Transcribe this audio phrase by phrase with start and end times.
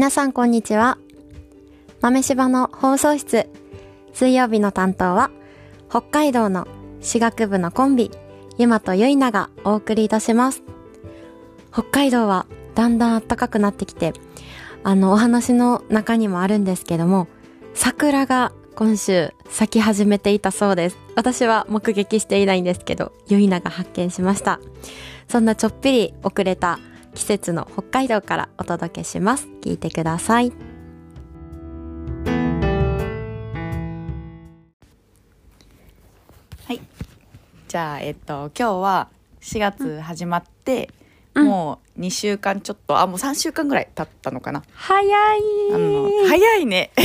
[0.00, 0.96] 皆さんこんにちは。
[2.00, 3.50] 豆柴の放送室。
[4.14, 5.30] 水曜日の担当は、
[5.90, 6.66] 北海道の
[7.02, 8.10] 私学部のコンビ、
[8.56, 10.62] ゆまとゆいながお送りいたします。
[11.70, 14.14] 北海道はだんだん暖かくなってきて、
[14.84, 17.28] あのお話の中にもあるんですけども、
[17.74, 20.98] 桜が今週咲き始めていたそうです。
[21.14, 24.60] 私は目撃していないんですけど、ゆいなが発見しました。
[25.28, 26.78] そんなちょっぴり遅れた
[27.14, 29.48] 季節の北海道からお届けします。
[29.62, 30.52] 聞いてください。
[36.64, 36.80] はい。
[37.68, 39.08] じゃあ、えっと、今日は
[39.40, 41.00] 4月始まって、うん
[41.46, 44.64] もう2週間ちょっと、あ、もう3週間ぐらい経ったのかな？
[44.72, 45.40] 早い
[45.72, 46.90] あの、早いね。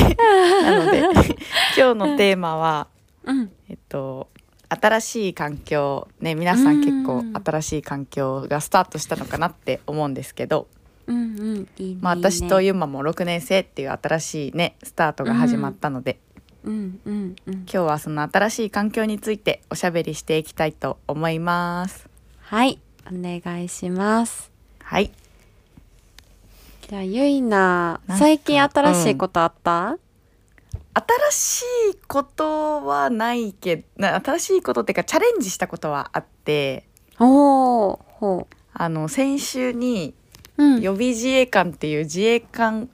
[0.64, 1.00] なので、
[1.78, 2.88] 今日のテーマは、
[3.23, 3.52] うん。
[3.70, 4.30] えっと、
[4.69, 10.67] 新しい環境、ね、皆さん結構うん新しい環境がスタートしたのかなって思うんですけど、
[11.07, 11.67] うんうん。
[11.77, 16.19] いいねまあ私といいねゆまも6年生っていう新しいね、スタートが始まったので、
[16.63, 17.53] うんうんうん。
[17.53, 22.09] 今日はその新しい環境についておしゃべりしていきたいと思います。
[22.39, 22.79] はい。
[23.07, 24.52] お願いします。
[24.81, 25.11] はい。
[26.88, 29.97] じゃあ、ゆいな最近新しいことあった、
[31.31, 31.61] 新し
[31.93, 36.88] いことはないけどな新しいことっていうかチャレンジしたことはあって
[37.19, 40.13] おー、ほあの先週に
[40.57, 40.63] う。
[40.63, 40.81] うん。
[40.81, 42.89] 予備自衛官っていう自衛官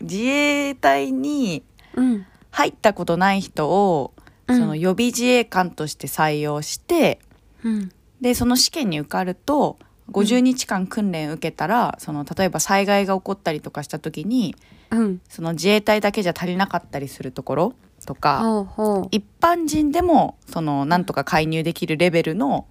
[0.00, 1.62] 自衛隊に
[1.94, 2.26] うん。
[2.50, 4.12] 入ったことない人を、
[4.46, 7.18] うんその予備自衛官として採用して
[7.64, 7.92] うん。
[8.20, 9.78] でその試験に受かると
[10.10, 14.54] 50日間訓練受けたら、その例えば災害が起こったりとかした時に
[14.94, 15.20] うん。
[15.28, 17.74] その自衛隊だけじゃ足りなかったりするところ
[18.06, 18.66] とか。
[19.10, 22.66] 一般人でもそのなんとか介入できるレベルの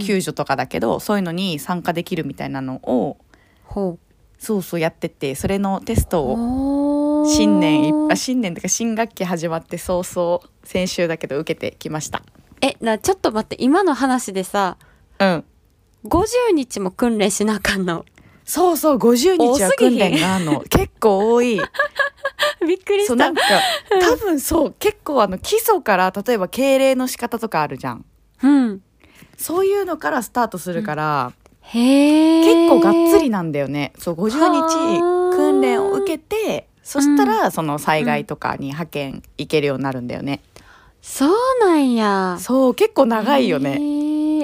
[0.00, 3.16] 救助とかだけど、そういうのに参加できるみたいなのを
[3.64, 3.98] ほ
[4.38, 7.22] そうそうやっててそれのテストう。
[7.24, 12.22] を新年いあ新年とか新学期始まって早々先週だけど受けてきました
[12.60, 14.78] え、な、ちょっと待って、今の話でさ、
[15.18, 15.44] うん
[16.04, 18.04] 50日も訓練しなあかんの？
[18.48, 20.60] そうそう50日は訓練があるの。
[20.62, 21.60] 結構多い。
[22.66, 23.08] びっくりした。
[23.08, 23.34] そうなん。
[23.34, 23.42] か
[24.00, 28.06] 多分そう結構あの基礎から例えば敬礼の仕方とかあるじゃん。
[28.42, 28.80] うん。
[29.36, 32.42] そういうのからスタートするから、へえ。
[32.42, 33.92] 結構がっつりなんだよね。
[33.98, 40.40] そう50日はあ訓練を受けてそしたらその災害とかに派遣行けるようになるんだよね、
[41.02, 41.30] そう
[41.60, 42.38] なんや。
[42.40, 43.78] そう結構長いよね。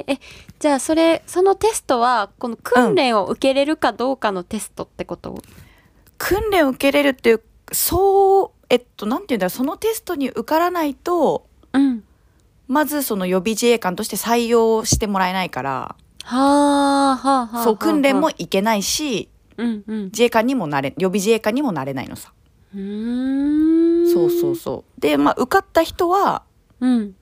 [0.07, 0.19] え、
[0.59, 5.41] じゃあそれ、そのテストは、この訓練を受けれるかどうかのテストってこと、
[6.17, 12.03] 訓練を受けれるっていうそうえっとなんていうんだそのテストに受からないとうん。
[12.67, 16.37] まずその予備自衛官として採用してもらえないから、は
[17.11, 17.63] あ、はあ、はあ。
[17.63, 20.03] そう訓練もは行けないしあ、うんうん。
[20.05, 22.33] 自衛官にもなれ予備自衛官にもなれないのさ、
[22.73, 24.11] うーん。
[24.11, 26.43] そうそうそうでまあ受かった人は
[26.79, 27.15] うん。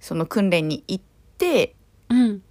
[0.00, 1.04] その訓練に行っ
[1.38, 1.76] て
[2.08, 2.42] うん。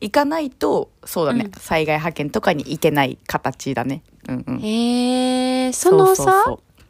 [0.00, 1.52] 行かないとそうだね、うん。
[1.60, 4.02] 災害派遣とかに行けない形だね。
[4.28, 4.58] うんうん。
[4.60, 6.44] へえ、そのさ、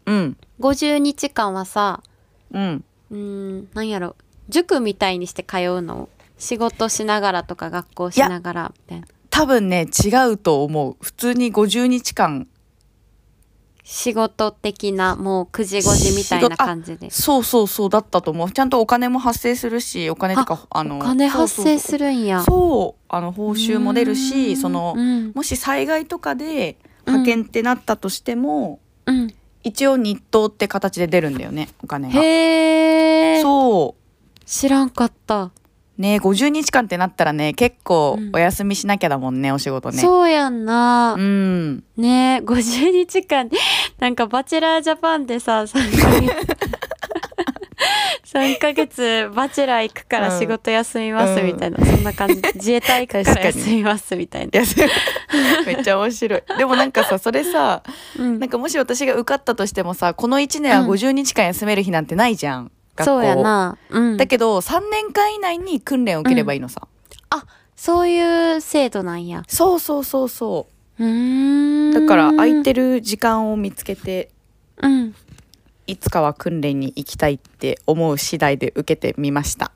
[0.07, 0.37] うん。
[0.61, 2.03] 50日間はさ、
[2.53, 2.85] うん。
[3.11, 4.17] うーん、なんやろ、
[4.49, 6.09] 塾みたいにして通うの？
[6.39, 9.07] 仕事しながらとか学校しながらみたいな。
[9.29, 10.97] 多分ね違うと思う。
[11.01, 12.49] 普通に50日間
[13.85, 17.11] 仕事的な、もう9時5時みたいな感じで。
[17.11, 22.43] そうそうそうだったと思うちゃんとお金も発生するしお金とかあのお金発生するるんや。
[22.43, 25.33] そうあの報酬も出るしそのうん。
[25.35, 26.77] もし災害とかで
[27.07, 29.35] 派遣ってなったとしても、うん。
[29.63, 33.43] 一応日当って形で出るんだよねお金がへえ。
[33.43, 35.51] そう知らんかった。
[36.01, 38.31] ね50日間ってなったらね結構うん。
[38.33, 39.99] お休みしなきゃだもんね、お仕事ね。
[39.99, 41.15] そうやんな。
[41.19, 41.85] うん。
[41.97, 43.49] ねえ、50日間、
[43.99, 46.61] なんかバチェラージャパンでさ、3ヶ月。
[48.37, 52.41] 3ヶ月バチェラー行くから仕事休みますみたいな、そんな感じ。
[52.55, 54.61] 自衛隊行くから休みますみたいな。
[55.67, 56.43] めっちゃ面白い。
[56.57, 57.83] でもなんかさそれさ
[58.19, 58.39] うん。
[58.39, 62.71] なんかもし私が受かったとしてもさこの1年は50日間休める日なんてないじゃん、
[63.05, 63.79] 学校そうやな。
[63.89, 64.17] うん。
[64.17, 66.87] だけど3年間以内に訓練を受ければいいのさ、
[67.31, 67.45] あ、
[67.77, 69.43] そういう制度なんや。
[69.49, 70.67] そうそうそうそ
[70.99, 71.91] うーん。
[71.91, 74.31] うだから空いてる時間を見つけて
[74.83, 75.15] うん。
[75.87, 79.73] いつかは訓練に行きたいって思う次第で受けてみました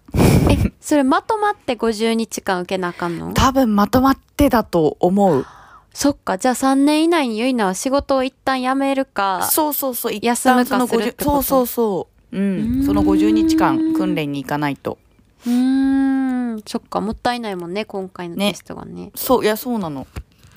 [0.48, 3.32] え、それまとまって50日間受けなあかんの？
[3.32, 5.44] 多分まとまってだと思う
[5.92, 9.48] そっか、じゃあ3年以内にゆいなは仕事を一旦辞めるか。
[9.50, 11.30] そうそうそう一休むか旦その50するってこと？
[11.30, 12.80] そうそうそうううん。
[12.80, 14.98] んその50日間訓練に行かないと。
[15.46, 16.62] うーん。
[16.66, 18.52] そっか、もったいないもんね、今回のね。
[18.52, 19.10] テストがね。
[19.14, 20.06] そういやそうなの。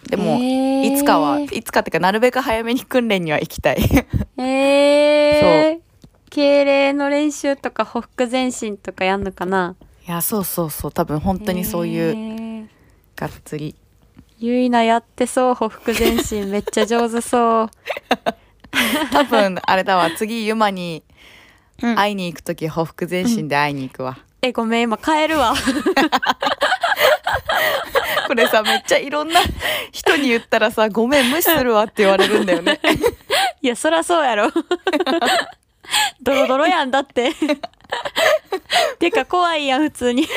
[0.10, 0.94] でも、へー。
[0.94, 3.78] いつかはいつかっていうかなるべく早めに訓練には行きたい。
[4.38, 5.80] えー、
[6.30, 9.76] 敬礼の練習とかほふ前進とかやんのかな。
[10.08, 10.92] いやそうそうそう。
[10.92, 12.70] 多分本当にそういうう
[13.16, 13.76] がっつり。
[14.40, 16.50] ゆいなやってそうほふ前進。
[16.50, 17.70] めっちゃ上手そう。
[19.12, 20.12] 多分あれだわ。
[20.16, 21.04] 次ユマに
[21.82, 21.96] うん。
[21.96, 25.54] 会いに行く時ほふ前進で会いに行くわ、えごめん今帰るわ。
[28.28, 29.40] これさめっちゃいろんな
[29.92, 32.80] 人に言ったらさごめん無視するわって言われるんだよね。
[33.62, 34.52] いやそらそうやろ。
[36.22, 37.32] ドロドロやんだって。
[39.00, 40.28] てか怖いやん普通に。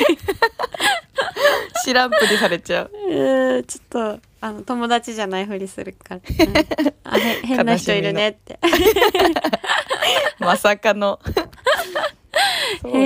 [1.83, 2.91] 知らんぷりされちゃう。
[3.09, 6.57] うーちょっとあの友達じゃないふりするから、 うん。
[7.03, 8.59] あへ変な人いるねって。
[10.39, 11.19] まさかの。
[12.81, 13.01] そうやね。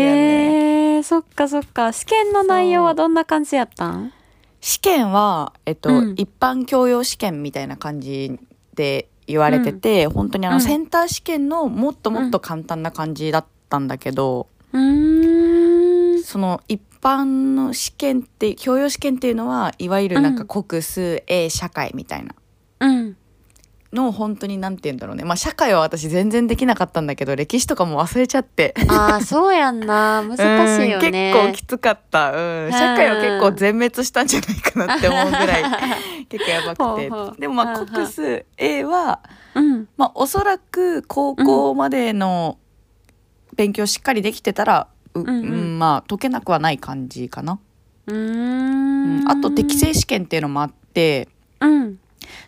[0.96, 1.92] へえそっかそっか。
[1.92, 4.14] 試験の内容はどんな感じやったん？
[4.62, 6.14] 試験は、えっとうん。
[6.18, 8.40] 一般教養試験みたいな感じ
[8.74, 10.62] で言われてて、本当にあの、うん。
[10.62, 16.24] センター試験のもっともっと簡単な感じだったんだけど、うーん。
[16.24, 22.34] その一般の試験って教養試験っていうのはいわゆるなんか国数英社会みたいな。
[22.80, 23.18] うん。
[23.94, 25.24] のを本当になんて言うんだろうね。
[25.24, 28.74] まあ社会は私全然できなかったんだけど歴史とかも忘れちゃって。
[28.90, 30.24] ああそうやんな。
[30.24, 31.31] 難しいよね。
[31.34, 35.63] うん結構きつかった、うん、社会は結構全滅したんじゃないかなって思うぐらい
[36.28, 37.40] 結構やばくて。
[37.40, 39.22] でもまあ国数 A は
[39.54, 39.88] うん。
[39.96, 42.57] まあおそらく高校までの
[43.56, 47.60] 勉強しっかりできてたら、ううんまあ解けなくはない感じかな、
[48.08, 49.24] うん。
[49.24, 51.30] んあと適正試験っていうのもあって
[51.62, 52.00] うん。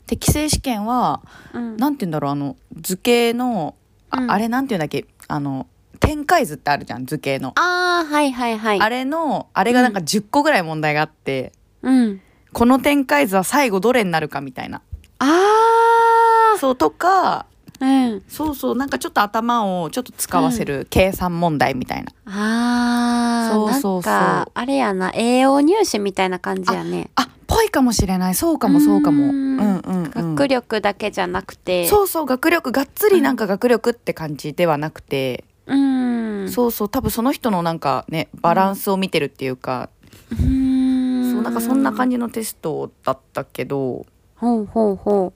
[0.06, 1.22] 適正試験は
[1.54, 1.78] うん。
[1.78, 3.75] なんて言うんだろうあの図形の
[4.10, 4.31] あ,、うん。
[4.31, 5.06] あれなんて言うんだっけ？
[5.28, 5.68] あの
[6.00, 8.80] 展開図ってあるじゃん図形の、ああはいはいはい。
[8.80, 12.22] あれのあれがなんか10個ぐらい問題があって、うん。
[12.54, 14.81] この展開図は最後どれになるかみたいな。
[15.19, 17.46] あそうとかあ
[17.79, 18.24] うん。
[18.27, 24.12] そうそうなんかちょっと頭をちょっと使わせる計算問題みたいな、ああそうそうそう。
[24.12, 27.09] あれやな栄養入試みたいな感じやね。
[27.15, 28.35] あぽいかもしれない。
[28.35, 29.25] そうかもそうかも。
[29.25, 29.57] ううん。
[29.57, 30.35] んうんうん。
[30.35, 31.88] 学力だけじゃなくて。
[31.88, 36.50] そうそう学力がっつりなんか学力って感じではなくて、うん。
[36.50, 39.89] そうそう多分その人のなんかねバランスを見てるっていうか、
[40.31, 41.31] うーん。
[41.31, 44.06] そうなんかそんな感じのテストだったけど。
[44.35, 45.33] ほうほうほう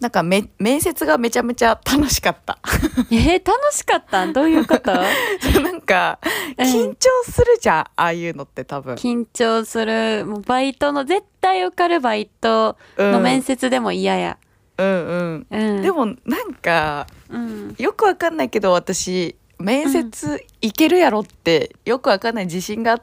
[0.00, 2.58] なんかめ面接がめちゃめちゃ楽しかった。
[3.12, 4.24] えー、楽しかった？
[4.26, 4.92] んどういうこと？
[5.62, 6.18] なんか
[6.58, 6.66] うん。
[6.66, 10.26] 緊張するじゃん、ああいうのって多分、緊張する。
[10.26, 14.36] もうバイトの絶対受かるバイトの面接でも嫌や。
[14.78, 15.46] うんうん。
[15.48, 15.82] うん。
[15.82, 17.74] でもなんかうん。
[17.78, 23.00] よくわかんないけど私面接いけるやろってよくわかんない自信があ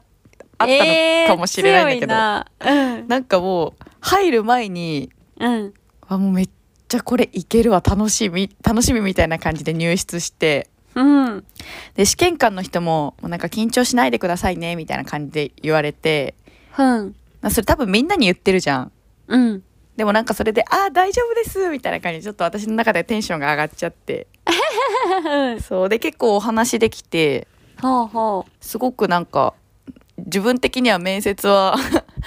[0.58, 3.08] あったのかもしれないんだけど、えー強いな。
[3.08, 5.10] なんかもう入る前に
[5.40, 5.54] うん。
[5.54, 5.74] うん
[6.10, 6.50] あもうめっ
[6.92, 10.70] ちゃこれいけるわ楽しみ楽しみみたいな感じで入室して。
[10.94, 11.46] うん。
[11.96, 16.36] で試験官の人ももうなんか緊張しないでくださいねみたいな感じで言われて。
[16.78, 17.16] うん。
[17.42, 18.92] なそれ多分みんなに言ってるじゃん。
[19.28, 19.64] うん。
[19.96, 24.28] でもなんかそれで「あー大丈夫です」みたいな感じでちょっと私の中でテンションが上がっちゃって。
[25.64, 25.90] そう。
[25.90, 27.48] で結構お話できて。
[27.82, 29.54] ほうほすごくなんか
[30.18, 31.78] 自分的には面接は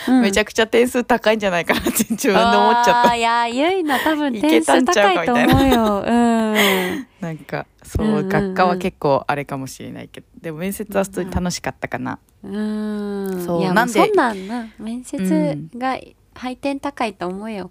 [0.08, 0.22] う、うん。
[0.22, 3.16] めちゃくちゃ点数高いんじゃないかなって自分で思っちゃった。
[3.16, 6.04] いやゆいな多分い点数高いと思うよ。
[6.06, 7.06] うん。
[7.20, 8.28] なんかそう,、うんうんうん。
[8.28, 13.44] 学科は結構あれかもしれないけどでも面接は普通に楽しかったかな、うん。
[13.44, 14.68] そうなんでそんなんな。
[14.78, 15.98] 面接が
[16.34, 17.70] 配点高いと思うよ、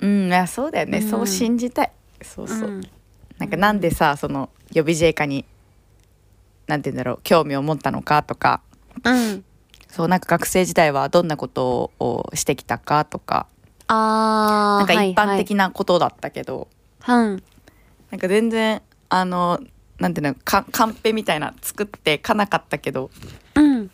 [0.00, 0.28] うん。
[0.28, 1.08] いやそうだよね、うん。
[1.08, 1.92] そう信じたい。
[2.22, 2.80] そうそう、ん。
[3.38, 5.44] なんかなんでさその予備自衛課に
[6.66, 8.62] なんて言うんだろう興味を持ったのかとか。
[9.04, 9.44] うん
[9.90, 13.46] そうなんか学生時代はどんなことをしてきたかとか
[13.86, 16.68] あーなんか一般的な、なことだったけど、
[17.00, 17.42] はいはい、
[18.10, 19.60] なんか全然あの
[19.98, 23.10] なんていうのかカンペみたいな作ってかなかったけど
[23.54, 23.64] うん。
[23.64, 23.90] うん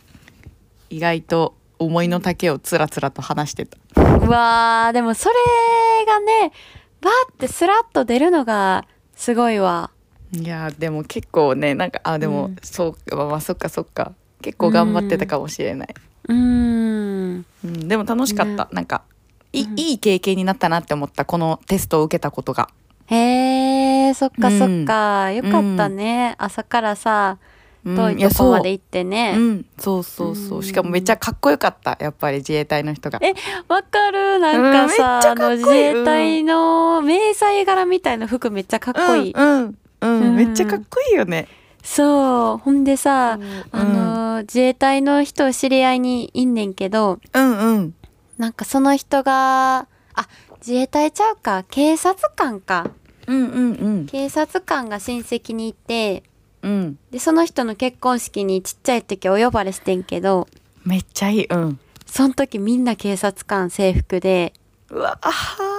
[0.90, 3.78] 意外と思いの丈をつらつらと話してた。
[4.00, 5.34] うわーでもそれ
[6.06, 6.52] がね
[7.00, 8.86] バーってスラッと出るのが
[9.16, 9.90] すごいわ。
[10.30, 12.56] いやーでも結構ねなんかあでも、うん。
[12.62, 14.12] そうまあまあそっかそっか
[14.44, 15.94] 結構頑張ってたかもしれない、
[16.28, 17.46] うーん。
[17.64, 18.70] うん、でも楽しかった、ね。
[18.72, 19.02] なんか
[19.54, 19.78] い,、うん。
[19.78, 22.68] いい経験になったなって思ったこのテストを受けたことが。
[23.06, 27.38] へえそっかそっか、よかったね、朝からさ
[27.86, 29.34] うん遠いやとこまで行ってね。
[29.36, 30.58] うん、そうそうそう。
[30.58, 30.62] うん。
[30.62, 31.98] しかもめっちゃかっこよかった。
[32.00, 33.18] やっぱり自衛隊の人が。
[33.22, 33.34] え
[33.68, 34.38] わかる？
[34.38, 35.56] なんかさ、うんかいい。
[35.56, 39.78] あの自衛隊の迷彩柄みたいな服めっちゃかっこいい、うん。
[40.00, 40.34] うん。
[40.34, 41.46] めっちゃかっこいいよね
[41.84, 42.58] そう。
[42.58, 43.64] ほんでさ、うん。
[43.70, 47.94] あの自衛隊の人知り合いにいんねんけどうんうん。
[48.38, 49.86] なんかその人が
[50.58, 52.90] 自衛隊ちゃうか警察官か。
[53.26, 54.06] うんうんうん。
[54.06, 56.24] 警察官が親戚にいて
[56.62, 56.98] うん。
[57.10, 60.48] でその人の結婚式にちっちゃい時お呼ばれしてんけど
[60.84, 61.44] めっちゃいい。
[61.44, 61.78] うん。
[62.06, 64.54] その時みんな警察官制服で
[64.90, 65.18] うわ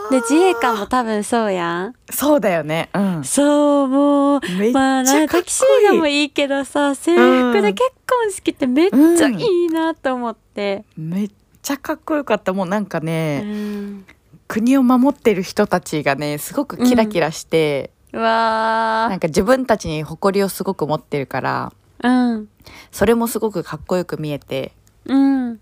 [0.09, 1.95] で自衛官も多分そうやん。
[2.09, 2.89] そうだよね。
[2.93, 3.23] うん。
[3.23, 11.31] そうもうめっちまあなゃかタキシードもいいけどさ制服で結婚式ってめっちゃいいなと思って、めっ
[11.61, 12.53] ちゃかっこよかった。
[12.53, 14.05] もうなんかうね、ん、
[14.47, 22.49] 国を守ってる人たちがねすごくキラキラして、うわなんか自分たちに誇りをすごく持ってるからーうん。
[22.91, 24.71] それもすごくかっこよく見えて
[25.05, 25.59] うん。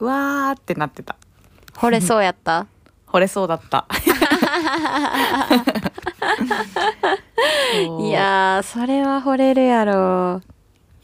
[0.00, 1.16] うわーってなってた
[1.78, 2.66] 惚れそうやった？
[3.06, 3.86] 惚れそうだった。
[8.00, 10.40] いやーそれは惚れるやろ。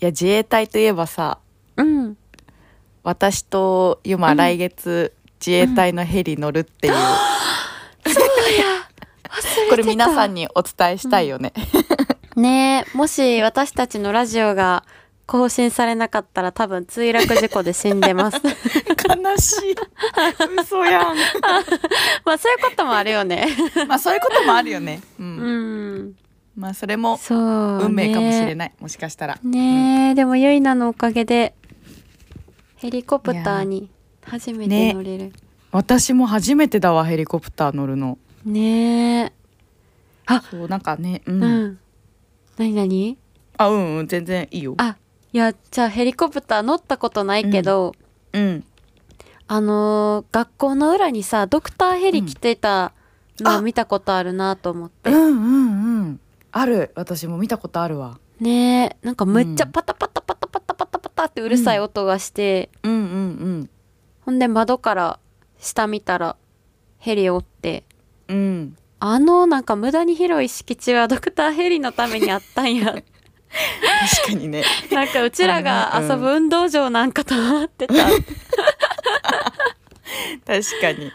[0.00, 1.38] いや自衛隊といえばさ
[1.76, 2.16] うん。
[3.02, 4.36] 私とユマ、うん。
[4.36, 5.12] 来月
[5.44, 6.94] 自衛隊のヘリ乗るっていう、
[9.70, 11.52] これ皆さんにお伝えしたいよね、
[12.34, 14.84] ねえもし私たちのラジオが
[15.26, 18.40] 更新されなかったら多分墜落事故で死んでます。
[18.44, 19.74] 悲しい。
[20.60, 21.16] 嘘やん。
[22.24, 23.48] まあそういうこともあるよね。
[23.88, 25.26] まあそういうこともあるよね、うん。
[25.26, 25.50] う
[26.08, 26.16] ん。
[26.56, 29.38] まあそれも運命かもしれいない、もしかしたら。
[29.42, 31.54] ねえ、でもゆいなのおかげで
[32.76, 33.88] ヘリコプターに
[34.22, 35.32] 初めて乗れる。
[35.72, 38.18] 私も初めてだわヘリコプター乗るの。
[38.44, 39.32] ねえ。
[40.26, 41.78] あそうなんかねう、うんん、
[42.56, 43.18] 何何？
[43.56, 44.74] あうんうん全然いいよ。
[44.78, 44.96] あ
[45.34, 47.92] いやじゃあヘリコプター乗ったことないけど、
[48.32, 48.64] うん。
[49.48, 52.92] あのー学校の裏にさドクターヘリ来てた
[53.40, 56.20] の見たことあるなと思って、うんうんうん。
[56.52, 56.92] ある。
[56.94, 58.20] 私も見たことあるわ。
[58.38, 59.72] ねえなんかむっちゃうん。
[59.72, 63.70] パタパタパタパタパタパタってうるさい音がして、うんうんうん。
[64.20, 65.18] ほんで窓から
[65.58, 66.36] 下見たら
[66.98, 67.82] ヘリおって。
[68.28, 68.76] うん。
[69.00, 72.94] あのなんか無駄に広い敷地はドクターヘリのためにあったんや
[74.16, 74.64] 確かにね。
[74.90, 78.14] なんかうちらが遊ぶ運動場なんかと思ってた、確
[80.80, 81.12] かに。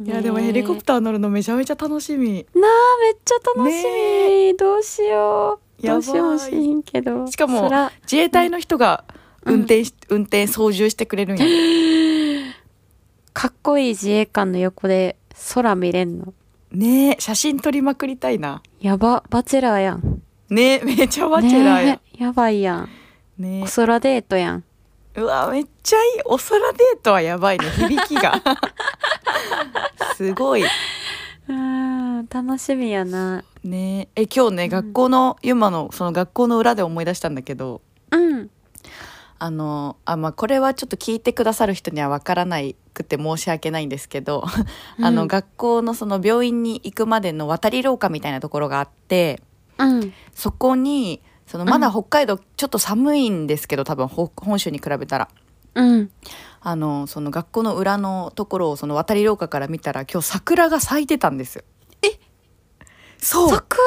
[0.00, 2.46] いやでもヘリコプター乗るのめちゃめちゃ楽しみ。
[2.54, 2.70] なあ
[3.02, 3.84] めっちゃ楽し
[4.52, 5.86] み、どうしよう。
[5.86, 7.26] どうしようもしんけど。
[7.28, 7.70] しかも
[8.02, 9.04] 自衛隊の人が
[9.44, 11.44] 運転し、運転操縦してくれるんや。
[11.44, 12.54] で
[13.32, 15.16] かっこいい自衛官の横で
[15.54, 16.34] 空見れんの。
[16.70, 18.62] ねえ写真撮りまくりたいな。
[18.80, 20.17] やばバチェラーやん
[20.50, 22.88] ねえめちゃバチェラーややばいやん。
[23.38, 23.62] ね。
[23.62, 24.64] お空デートやん。
[25.14, 26.20] えうわめっちゃいい。
[26.24, 27.66] お空デートはやばいね。
[27.70, 28.34] 響きが。
[30.16, 30.64] すごい。
[31.48, 33.44] うん楽しみやな。
[33.62, 34.08] ね。
[34.16, 37.82] え今日ね、学校のユマのその学校の裏で思い出したんだけど。
[38.10, 38.50] うん。
[39.40, 44.44] あのあまあこれはちょっと聞いてくださる人にはわからないくて申し訳ないんですけど、
[45.00, 49.40] あのうん学校のその病院に行くまでの渡り廊下みたいなところがあって
[49.78, 50.12] うん。
[50.34, 55.28] そこにそのまだ北海道ちょっと寒いんですけど多分ほ本州に比べたら。
[55.74, 56.10] うん。
[56.60, 61.64] あのその学校の裏のところをその渡り廊下から見たら今日桜が咲いてたんですよ。
[62.02, 62.18] え？
[63.16, 63.48] そう。
[63.48, 63.78] 桜？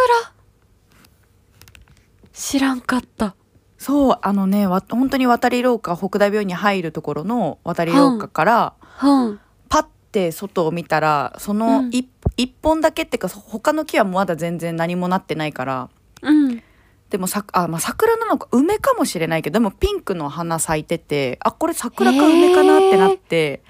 [2.33, 3.35] 知らんかった。
[3.77, 4.19] そう。
[4.21, 9.39] あのねわ本当に渡り廊下北大病院に入るところの渡り廊下から、うん。
[9.69, 11.89] パッて外を見たらそのうん。
[11.91, 12.09] 一,、
[12.41, 15.89] 一本だけっていうか他の木はまだ全然何もなってないから
[16.21, 16.63] うん
[17.09, 23.63] でもさあ、まあ、桜なのか梅かもしれないけどでもピンクの花咲いててあこれ桜か梅かなってなって、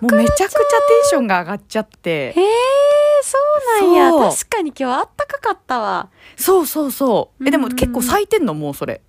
[0.00, 0.56] もう桜めちゃくちゃテ
[1.04, 2.10] ンションが上がっちゃって。
[2.10, 2.44] へえ
[3.22, 3.36] そ
[3.82, 4.30] うなんや。
[4.30, 6.08] 確かに今日あったかかったわ。
[6.36, 7.46] そうそうそう。
[7.46, 8.54] えでも結構咲いてんの？
[8.54, 9.02] もうそれ。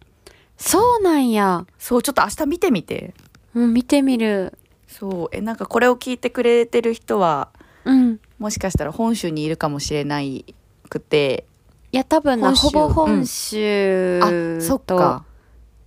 [0.57, 1.65] そうなんや。
[1.79, 3.13] そうちょっと明日見てみて。
[3.55, 4.57] うん見てみる。
[4.89, 5.35] そう。
[5.35, 7.51] えなんかこれを聞いてくれてる人は
[7.87, 8.19] うん。
[8.37, 10.53] もしかしたら本州にいるかもしれない
[10.89, 11.45] くて
[11.91, 14.27] いや多分なほぼ本州あ
[14.61, 15.25] そっとか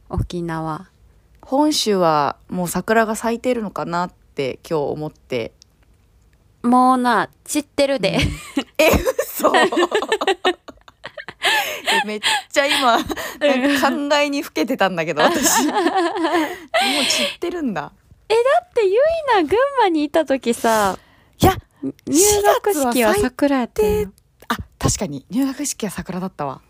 [0.09, 0.88] 沖縄。
[1.42, 5.52] 本州はもう桜が咲いてるのかなって今日思って。
[6.62, 8.19] もうな散ってるで、
[8.78, 8.88] え
[9.23, 9.52] 嘘。
[9.57, 9.71] え
[12.07, 12.21] めっ
[12.52, 13.04] ちゃ今なん
[13.80, 15.64] か考えにふけてたんだけど私。
[15.66, 15.75] もう
[17.09, 17.83] 散ってるんだ。
[17.83, 17.92] だ
[18.64, 18.97] ってゆい
[19.35, 20.97] な群馬にいた時さ
[21.40, 24.12] いや入学式は桜やったよ。
[24.49, 25.25] あ確かに。
[25.30, 26.60] 入学式は桜だったわ。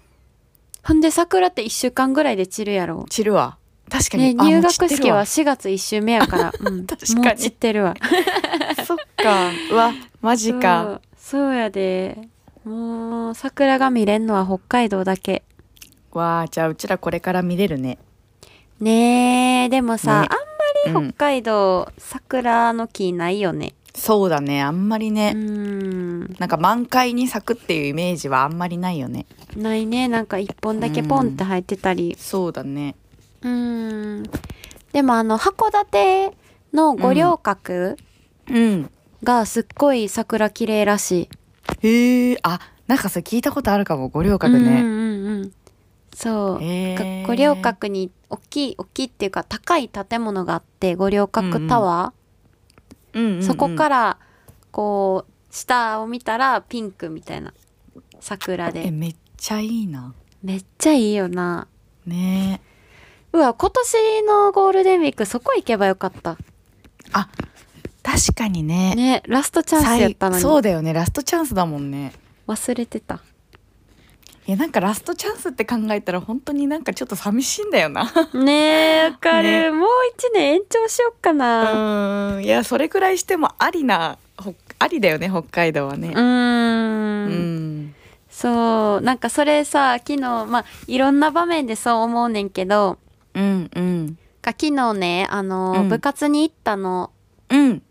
[0.85, 3.07] ほんで桜って1週間ぐらいで散るやろ。
[3.09, 3.59] 散るわ。
[3.91, 7.41] 確かに、ね入学式は4月1週目やから、 うん、確かに。
[7.41, 7.95] 散ってるわ。
[8.87, 9.51] そっか。
[9.73, 11.01] うわマジか。
[11.17, 12.29] そうやで。
[12.65, 15.43] もう桜が見れんのは北海道だけ。
[16.13, 17.99] わあじゃあうちらこれから見れるね。
[18.81, 20.29] ねえでもさ、ね。
[20.31, 20.35] あ
[20.93, 24.63] んまり北海道、桜の木ないよねそうだね。
[24.63, 26.21] あんまりうね、ん。
[26.39, 29.27] なんか満開に咲くっていうイメージはあんまりないよね。
[29.57, 30.09] ないね。
[30.09, 32.17] なんか一本だけポンって入ってたり。
[32.19, 32.95] そうだね。
[33.43, 34.23] うん。
[34.93, 36.33] でもあの函館
[36.73, 37.97] の五稜郭
[38.49, 38.91] うん。
[39.23, 41.29] がすっごい桜綺麗らし
[41.83, 44.09] い、へえあなんかそれ聞いたことあるかも。
[44.09, 45.53] 五稜郭ね、うんうんうん
[46.15, 46.59] そう。
[46.61, 52.20] 五稜郭に大きい大きいっていうか高い建物があって五稜郭タワー、
[53.13, 53.43] うんうんうん。
[53.43, 54.19] そこから
[54.71, 57.53] こう下を見たらピンクみたいな
[58.21, 60.15] 桜えでめっちゃいいな。
[60.43, 61.67] めっちゃいいよな。
[62.07, 62.61] ね。
[63.33, 66.37] うわ今年のゴールデンウィークそこ行けばよかった。
[67.13, 67.29] あ
[68.03, 68.95] 確かにね。
[68.95, 70.43] ねラストチャンスやったのに。
[70.43, 70.93] そうだよね。
[70.93, 72.13] ラストチャンスだもんね。
[72.47, 73.21] 忘れてた
[74.47, 78.11] いやなんかラストチャンスって考えたら本当になんかちょっと寂しいんだよな。
[78.35, 79.71] ねえわかる、ね。
[79.71, 82.37] もう一年延長しよっかな。
[82.37, 82.45] うん。
[82.45, 86.09] いやそれくらいしてもありなほありだよね北海道はね。
[86.09, 87.27] うーん。
[87.27, 87.95] うん。
[88.29, 92.99] そうなんかそれさ昨日まあいろんな場面でそう思うねんけど
[93.35, 94.19] うんうん。
[94.41, 95.89] か昨日ねあの、うん。
[95.89, 97.11] 部活に行ったの。
[97.51, 97.83] うん。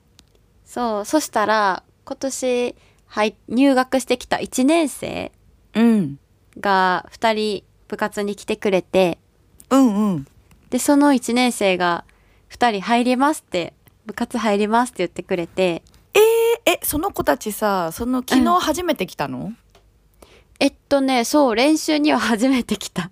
[0.65, 2.75] そうそしたら今年
[3.05, 5.31] はい入学してきた1年生
[5.75, 6.19] うん
[6.59, 9.17] が2人部活に来てくれて
[9.69, 10.27] うんうん。
[10.69, 12.05] でその1年生が
[12.51, 13.73] 2人入りますって
[14.05, 16.19] 部活入りますって言ってくれてえ
[16.65, 19.53] えその子たちさその昨日初めて来たの、
[20.59, 23.09] えっとねそう練習には初めて来た。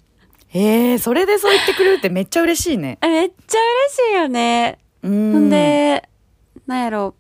[0.54, 2.98] えー、それでそう言ってくれるってめっちゃ嬉しいね。
[3.02, 4.80] え めっちゃ嬉しいよね。
[5.04, 6.10] うほんんで
[6.66, 7.16] なんやろ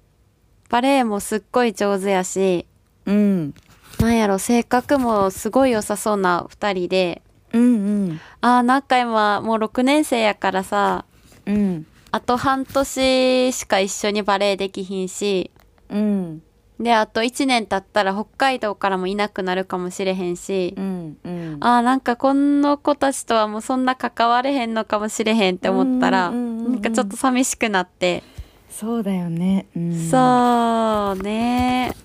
[0.69, 2.65] バレエもすっごい上手やし
[3.05, 3.53] うん
[4.00, 7.22] なんやろ性格もすごい良さそうな2人で。
[7.54, 7.66] うんう
[8.12, 8.22] ん。
[8.42, 11.06] あーなんか今もう6年生やからさ
[11.46, 11.88] うん。
[12.12, 15.51] あと半年しか一緒にバレエできひんし。
[15.89, 16.44] うん。
[16.80, 20.75] であと1年経ったら北海道からもいなくなるかもしれへんし。
[20.77, 21.57] うんうん。
[21.60, 26.72] あーなんかこの子たちとはもうそんな関われへんのかもしれへんって思ったらうんうん。
[26.74, 28.22] なんかちょっと寂しくなって。
[28.70, 31.96] そうだよね、うん、そうね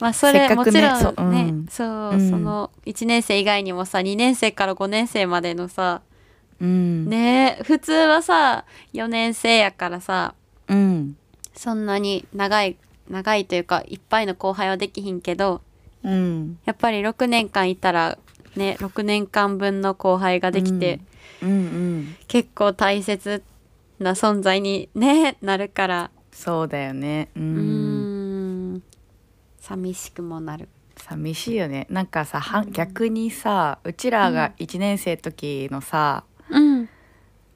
[0.00, 1.66] まあそれねもちろんそうねうん。
[1.68, 2.30] そう、うん。
[2.30, 6.02] その1年生以外にもさ2年生から5年生までのさ
[6.60, 7.06] うん。
[7.06, 10.34] ね普通はさ4年生やからさ
[10.68, 11.16] うん。
[11.54, 12.76] そんなに長い
[13.08, 15.62] 長いというかいっぱいの後輩はできひんけど
[16.04, 16.58] うん。
[16.64, 18.18] やっぱり6年間いたら
[18.54, 21.00] ね6年間分の後輩ができて、
[21.42, 21.50] うん。
[21.50, 23.42] うん結構大切
[23.98, 26.10] な存在にねなるから。
[26.30, 27.30] そうだよね。
[27.36, 28.17] うん
[29.68, 30.70] 寂しくもなる。
[30.96, 31.86] 寂しいよね。
[31.90, 36.88] なんかさは逆にさうちらが1年生の時のさ、うん。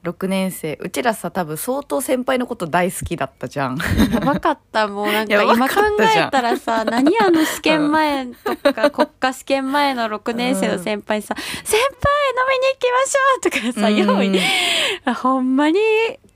[0.04, 3.78] 6年生うちらさ多分相当先輩のこと大好きだったじゃん。
[4.12, 6.28] やばかったもうなんか やば今考かったじゃん。
[6.28, 11.88] えたらさ 何あの試験前とか 国家試験前の6年生の先輩さ「先輩飲
[12.50, 14.38] みに行きましょう」とかさ用意。
[15.06, 15.80] あほんまに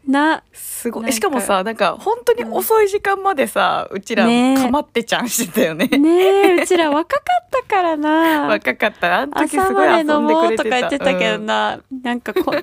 [0.07, 1.13] なすごい。
[1.13, 5.87] しかもさなんか本当に遅い時間までさうちらねかまってちゃんしてたよね。
[5.87, 8.47] ねえうちら若かったからな。
[8.49, 9.21] 若かった。
[9.21, 11.15] あの時す朝ごい遊んでくれてたもうとか言ってた。
[11.15, 12.55] けどな、なんかこ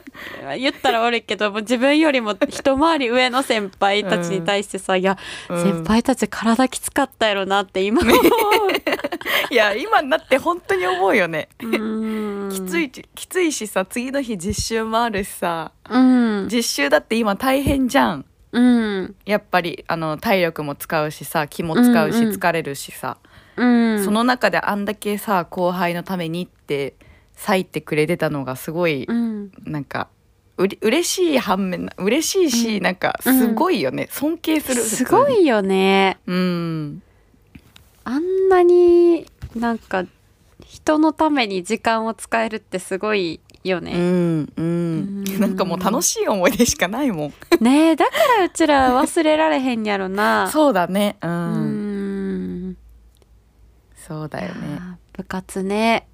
[0.58, 5.18] 言ったら悪いけどもう自分よりも一回り上の先輩たちに対してさ、いや、
[5.50, 5.64] うん。
[5.64, 8.16] 先輩たち体きつかったやろなって今思う。
[9.52, 11.50] いや今になって本当に思うよね。
[11.62, 15.98] うーんきついしきついしさ次の日実習もあるしさう
[16.46, 16.48] ん。
[16.52, 18.26] 実習だって今大変じゃん。
[18.52, 19.16] うん。
[19.26, 22.36] やっぱりあの体力も使うしさ気も使うしうんうん。
[22.36, 23.18] 疲れるしさ、
[23.58, 24.04] うん。
[24.04, 26.96] その中であんだけさ後輩のためにって
[27.48, 29.52] 割いてくれてたのがすごい、うん。
[29.66, 30.08] なんか
[30.58, 32.84] うれ嬉しい反面嬉しいし、うん。
[32.84, 36.20] なんかすごいよね、尊敬するすごいよね。
[36.28, 37.02] うん。
[38.04, 40.06] あんなになんか
[40.66, 44.54] 人のために時間を使えるってすごいようね、んうん。
[44.58, 45.24] うん。
[45.40, 47.34] なんかもう楽しい思い出しかないもん。
[47.62, 50.50] ねえだからうちら忘れられへんやろな。
[50.52, 51.18] そうだね。
[51.22, 51.58] うん、う
[52.72, 52.78] ん。
[53.96, 54.80] そうだよね。
[55.14, 56.08] 部活ね。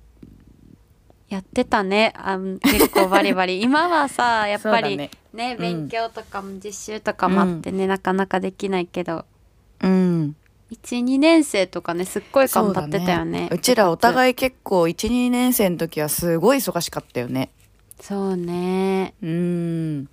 [1.30, 2.14] やってたね。
[2.16, 3.62] あん結構バリバリ。
[3.64, 5.52] 今はさやっぱりねだね。
[5.54, 5.60] うん。
[5.62, 9.26] 勉強とかも実習とかもあってね、なかなかできないけど。
[9.82, 10.36] うん
[10.72, 17.50] 12年生とかねすっごい頑張ってたよねそうちらおい互い結構12年生の時はすごい忙しかったよね。
[18.00, 19.14] そうね。
[19.22, 20.08] うん。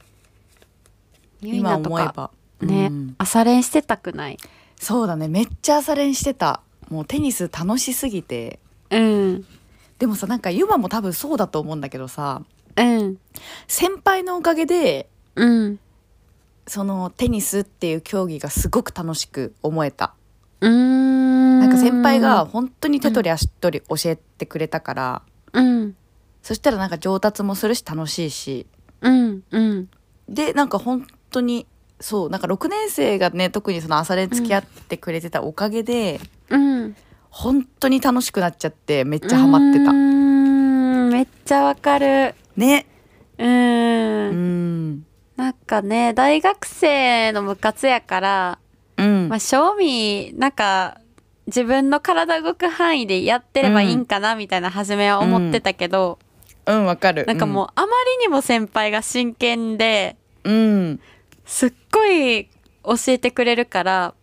[1.43, 2.31] 今思えば。
[2.61, 3.15] ね、うん。
[3.19, 4.39] 朝練してたくない？
[4.81, 5.29] そうだね。
[5.29, 6.63] めっちゃ朝練してた。
[6.89, 8.59] もうテニス楽しすぎて。
[8.91, 9.47] うん。
[9.99, 12.43] でもさなんかユマも多分そうだと思うんだけどさ。
[12.77, 13.19] うん。
[13.69, 15.79] 先輩のおかげでうん。
[16.67, 20.16] そのテニスっていう競技がすごく楽しく思えた
[20.61, 25.97] なんか先輩が本当に手取り足取り教えてくれたから、うん。
[26.43, 28.67] そしたらなんか上達もするし楽しいし。
[29.01, 29.89] うんうん。
[30.29, 31.67] でなんか本当に
[32.01, 36.97] そうなんか6年生がね特にその朝練付き合ってくれてたおかげで、うん。
[37.31, 39.91] 本当に楽しくなっちゃってめっちゃハマってた。
[39.91, 39.97] うー。
[39.97, 41.11] ん。
[41.11, 42.35] めっちゃわかる。
[42.57, 42.87] ね。
[43.39, 45.07] ううんん。
[45.37, 48.59] なんかね大学生の部活やから
[48.97, 49.29] うん。
[49.29, 51.01] まあ正味なんか
[51.47, 56.19] 自分の体動く範囲でやってればいいんかなみたいな初めは思ってたけど、
[56.67, 57.25] うん、わかる。
[57.27, 57.87] なんかもうあま
[58.21, 60.55] りにも先輩が真剣でうん。
[60.55, 61.01] うん。
[61.45, 62.49] すっごい
[62.85, 64.17] 教えてくれるからうん。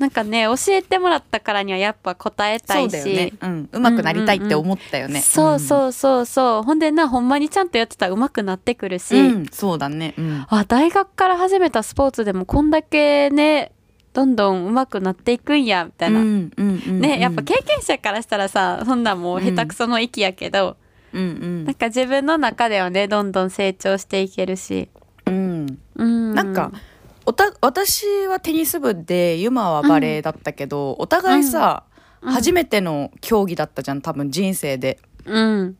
[0.00, 3.32] なんかね教えてもらったからにはやっぱ答えたいしだよね。
[3.38, 3.68] うん。
[3.70, 5.20] うまくなりたいって思ったよね。
[5.20, 9.26] そうそうそうそうほんでなほんまにちゃんとやってたら上手くなってくるし、うん。
[9.26, 9.46] うん。
[9.52, 10.14] そうだね。
[10.16, 10.46] うん。
[10.48, 13.72] あ大学から始めたスポーツでもこんだけね
[14.14, 17.00] どんどん上手くなっていくんやみたいな、うんうんうん。
[17.00, 20.78] ねやっぱ経験者からしたらさそんなんもう下手くその域やけど、
[21.12, 24.88] うんなんか自分の中ではねどんどん成長していけるし
[25.26, 25.78] うん。
[25.96, 26.30] うん。
[26.30, 26.72] うんなんか、
[27.26, 31.84] おた私はテニス部でユマはバレエだったけど、お互いさ、
[32.22, 32.32] うん。
[32.32, 34.98] 初めての競技だったじゃん多分人生で。
[35.24, 35.76] うん。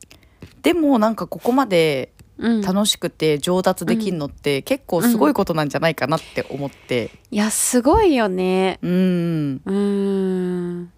[0.63, 2.61] でもなんかここまでうん。
[2.63, 7.11] 楽しくて上達できるのって結構すごいことなんじゃないかなって思って。
[7.31, 8.79] いやすごいよね。
[8.83, 9.61] うん。
[9.65, 10.93] うん。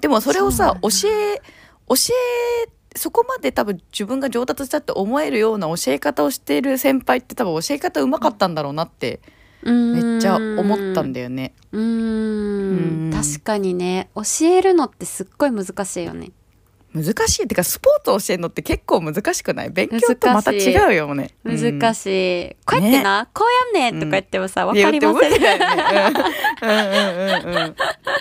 [0.00, 1.42] でもそれをさ教え
[1.88, 9.20] 教えそこまで多分自分が上達したって思えるような教え方をしている先輩って多分教え方うまかったんだろうなって
[9.62, 11.52] めっちゃ思ったんだよね。
[11.72, 13.08] うん。
[13.08, 13.12] ん。
[13.12, 14.08] 確かにね。
[14.14, 16.30] 教えるのってすっごい難しいよね。
[16.94, 17.44] 難しい。
[17.44, 19.70] ってかスポーツ教えるのって結構難しくない？
[19.70, 21.30] 勉強とまた違うよね。
[21.44, 23.44] 難しい、こうやってな、こ
[23.74, 25.32] うやんねんとか言ってもさ、わ、いかりません。
[25.32, 25.38] ね。
[26.62, 26.68] うん。
[26.68, 27.74] うんうんうんうん。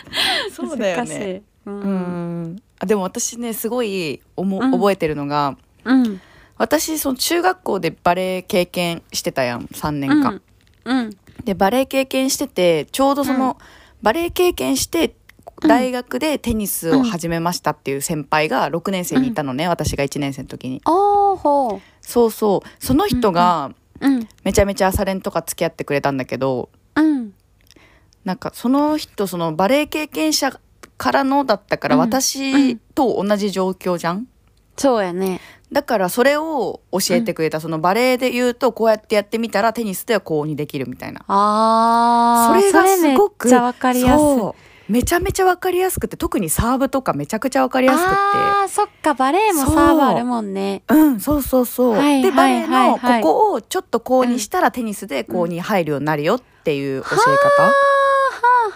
[0.51, 1.43] そうだよね。
[1.65, 2.43] ううん。
[2.43, 2.61] ん。
[2.79, 4.71] あでも私ねすごいおもうん。
[4.71, 6.21] 覚えてるのが、うん。
[6.57, 9.65] 私その中学校でバレエ経験してたやん。
[9.67, 10.41] 3年間。
[10.83, 13.57] うんでバレエ経験しててちょうどその、
[14.01, 15.15] バレエ経験して
[15.63, 15.67] うん。
[15.67, 20.81] 大学でテニスを始めましたっていう先輩が6年生にいたのね、私が1年生の時に。
[22.01, 22.85] そうそう。
[22.85, 24.27] その人がううん。
[24.43, 27.33] めちゃめちゃ朝練とか付き合ってくれたんだけどうん。
[28.23, 30.59] なんかその人そのバレエ経験者
[30.97, 32.01] からのだったからうん。
[32.01, 34.27] 私と同じ状況じゃん、
[34.75, 35.39] そうやね
[35.71, 41.23] だからそれを教えてくれた、そのバレエで言うとこうやってやってみたらテニスではこうにできるみたいな。
[41.27, 44.17] あーそれがすごくめっちゃわかりやすい。
[44.17, 44.91] そう。
[44.91, 48.15] めちゃめちゃわかりやすくて特にサーブとかめちゃくちゃわかりやすくて。
[48.15, 50.83] あーそっかバレエもサーブあるもんね。
[50.87, 57.71] うんそうそうそう、はいでバレエのはいここをちょっとこうにしたらテニスでこうに入るようになるよっていう教え方、は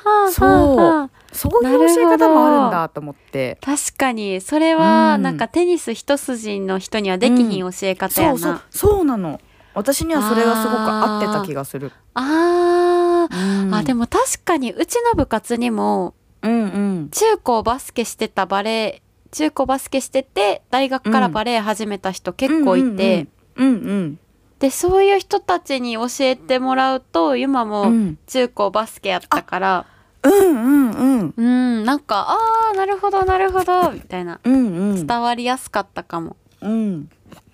[0.04, 3.58] あはあそうはあそういう教え方もあるんだと思って。
[3.62, 4.42] 確かに。
[4.42, 5.22] それはうん。
[5.22, 9.40] なんかテニス一筋の人にはできひん教え方やな、そうそうそうなの。
[9.74, 11.92] 私にはそれがすごく合ってた気がする。
[12.14, 13.74] あー、うん。
[13.76, 16.66] あでも確かにうちの部活にもうんう
[17.04, 17.10] ん。
[17.12, 24.20] 中高バスケしてたバレエ中高バスケしてて大学からバレエ始めた人結構いて、うんうん
[24.60, 28.18] でそういう人たちに教えてもらうと今うんうもん。
[28.28, 31.42] 中高バスケやったからうんうんうんう
[31.82, 31.84] ん。
[31.86, 34.40] なんかあーなるほどなるほどみたいな。
[34.44, 35.08] うんうん。
[35.08, 36.36] 伝わりやすかったかも。
[36.62, 37.10] うん。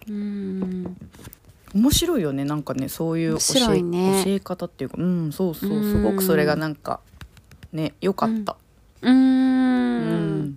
[0.09, 0.97] うん。
[1.73, 4.23] 面白いよねなんかねそういう教え,、いね。
[4.25, 4.97] 教え方っていうか。
[4.99, 6.99] うんそうそううんすごくそれがなんか
[7.71, 8.55] ね良かった。
[9.01, 10.55] うん。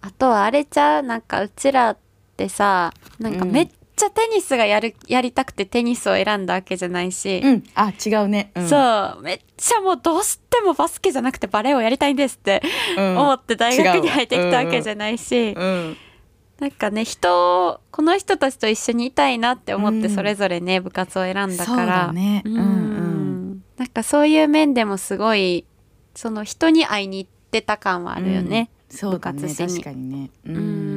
[0.00, 1.02] あとはあれちゃう？
[1.02, 1.96] なんかうちらっ
[2.36, 7.64] てさなんかめっちゃテニスがやるやりたくてテニスを選んだわけじゃないし、うん。
[7.74, 8.76] あ違うね、うん、そ
[9.18, 12.62] うめっちゃもうどうしてもバスケじゃなくてバレエをやりたいんですって
[12.98, 15.96] うん、思って大学に入ってきたわけじゃないし、うん。
[16.60, 20.10] なんかね人をこの人たちと一緒にいたいなって思ってうん。
[20.10, 22.08] それぞれね部活を選んだから。
[22.08, 23.62] うんうん。
[23.78, 25.64] なんかそういう面でもすごい
[26.14, 28.70] その人に会いに行ってた感はあるよね。
[28.88, 29.54] そうだね。
[29.54, 30.30] 確かにね。
[30.46, 30.95] う、うんん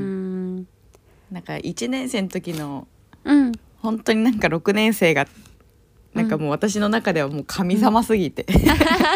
[1.31, 2.87] なんか1年生の時の
[3.23, 3.51] うん。
[3.81, 5.25] 本当になんか6年生が
[6.13, 8.45] なんかもう私の中ではもう神様すぎて、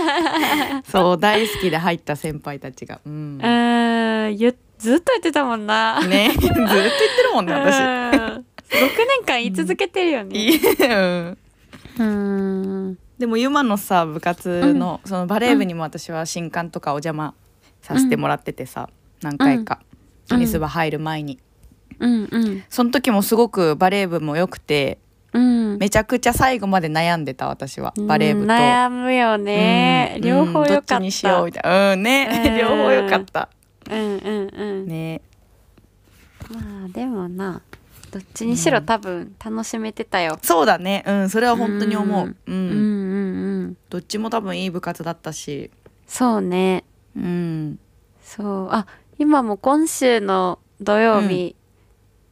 [0.87, 3.01] そう大好きで入った先輩たちが。
[3.05, 3.39] うん。
[4.83, 6.05] ずっと言ってたもんな。
[6.05, 7.79] ねずっと言ってるもんね私。
[7.79, 7.83] うん。
[7.83, 10.37] 6年間言い続けてるよね。
[10.37, 11.37] いいうん。
[11.99, 12.03] う
[12.91, 12.97] ん。
[13.17, 17.33] でも今のさ部活の,、そのバレー部にも私は新刊とかお邪魔
[17.81, 18.89] させてもらっててさ、
[19.21, 19.79] 何回か、
[20.29, 20.37] うん。
[20.37, 21.39] テニス部入る前に、
[22.03, 22.63] うんうん。
[22.69, 24.99] その時もすごくバレー部も良くて
[25.33, 25.77] うん。
[25.77, 28.41] めちゃくちゃ最後まで悩んでた私はバレー部と。
[28.43, 30.13] うん悩むよね。
[30.17, 30.97] うん両方よかった。
[30.97, 31.93] うんどっちにしようみたいな。
[31.93, 33.49] うんね、うん 両方よかった。
[33.89, 34.87] うんうんうん。
[34.87, 35.21] ね
[36.51, 37.61] まあでもな、
[38.11, 40.37] どっちにしろ多分楽しめてたよ。
[40.41, 41.03] そうだね。
[41.07, 42.35] うん、それは本当に思う。
[42.45, 42.55] うん。
[42.55, 43.77] うんうんうん。
[43.89, 45.71] どっちも多分いい部活だったし。
[46.05, 46.83] そうね。
[47.15, 47.79] うん。
[48.21, 48.69] そう。
[48.71, 48.85] あ、
[49.17, 51.55] 今も今週の土曜日、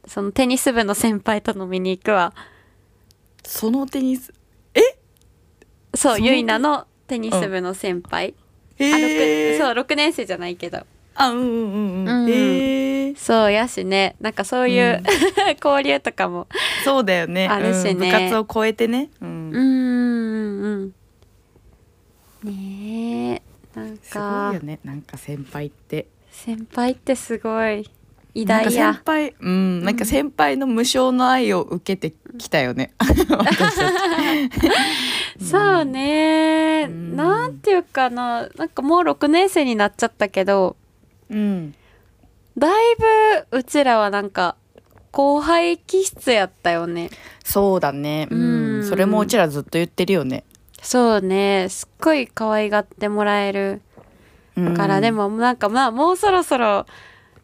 [0.06, 2.34] そのテニス部の先輩と飲みに行くわ。
[3.44, 4.32] そのテニス？
[5.94, 8.34] そう、そのゆいなのテニス部の先輩。
[8.78, 10.86] へあ、え六そう、6年生じゃないけど。
[11.14, 13.14] あ、うんうんうんううんえ。
[13.14, 15.02] そうやしね、なんかそういう、うん
[15.62, 16.46] 交流とかも。
[16.84, 17.46] そうだよね。
[17.46, 19.10] あるしねうん部活を超えてね。
[19.20, 19.24] う。
[19.26, 20.92] うんんうん
[22.44, 22.54] うん。
[22.54, 23.42] ね
[23.74, 24.80] え、なんすごいかよ、ね。
[24.84, 26.06] なんか先輩って。
[26.30, 27.88] 先輩ってすごい
[28.34, 29.00] 偉大や。
[29.04, 32.94] 輩、うん、なんか先輩の無償の愛を受けてきたよね。
[35.40, 40.76] そうね、うんなんていうかな、なんかもう6年生になっちゃったけど、
[41.30, 41.74] うん。
[42.56, 42.96] だい
[43.50, 44.56] ぶうちらはなんか
[45.10, 47.10] 後輩気質やったよね。
[47.44, 48.28] そうだね。
[48.30, 48.84] ううんん。
[48.84, 50.44] それもうちらずっと言ってるよね。
[50.82, 53.82] そうね、すっごい可愛がってもらえる
[54.56, 56.86] うんから、で、もなんかまあもうそろそろ、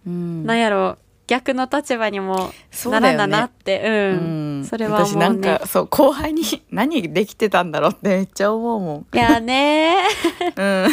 [0.08, 2.50] うんなんやろ、逆の立場にも
[2.86, 4.64] ならななって、う、うんん。
[4.64, 5.66] それは私なんねか、。
[5.66, 6.42] そう、後輩に
[6.72, 9.06] 何できてたんだろうってめっちゃ思うもん。
[9.14, 9.96] いやね
[10.56, 10.88] うん。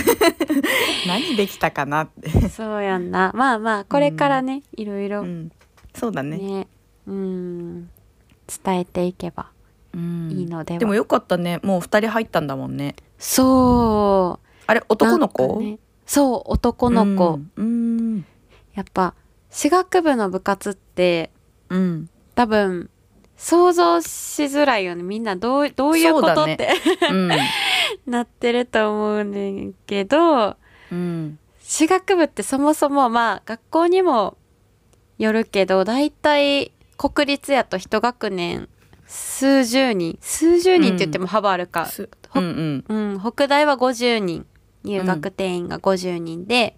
[1.08, 2.49] 何できたかなって。
[2.49, 3.32] そうやんな。
[3.34, 5.51] まあまあ、これからね、いろいろうん。
[5.93, 6.38] そうだね。
[6.38, 6.67] ね、
[7.08, 7.89] うん、
[8.63, 9.47] 伝えていけば
[9.93, 10.80] うんいいのでは。
[10.80, 11.62] でもよかったね。
[11.63, 12.97] もう二人入ったんだもんね。
[13.17, 14.47] そう。
[14.67, 15.78] あれ、男の子？
[16.06, 17.39] そう、男の子。
[17.56, 18.25] うん。
[18.76, 18.80] うん。
[18.80, 19.14] やっぱ、
[19.50, 21.32] 私学部の部活って、
[21.70, 22.10] うん。
[22.36, 22.90] 多分、
[23.38, 25.04] 想像しづらいよね。
[25.04, 26.70] みんなどう、どういうことって、
[27.10, 27.30] うん。
[28.08, 30.58] なってると思うねんけど、
[30.92, 31.40] うん。
[31.62, 34.38] 私学部ってそもそもまあ学校にも
[35.18, 38.70] よるけど、だいたい国立やと一学年
[39.08, 41.88] 数十人、数十人って言っても幅あるか。
[42.36, 42.44] うん
[42.88, 43.14] うん。
[43.14, 44.46] うん、北大は50人。
[44.86, 46.78] 入学定員が50人で、